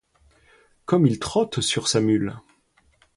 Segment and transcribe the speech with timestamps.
[0.85, 2.35] Comme il trotte sur sa mule!